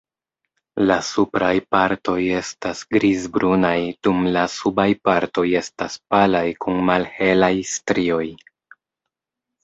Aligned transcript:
La 0.91 0.95
supraj 1.07 1.49
partoj 1.75 2.15
estas 2.37 2.79
grizbrunaj 2.95 3.73
dum 4.07 4.23
la 4.37 4.45
subaj 4.53 4.85
partoj 5.09 5.43
estas 5.59 5.99
palaj 6.15 6.41
kun 6.65 6.81
malhelaj 6.89 7.51
strioj. 7.73 8.25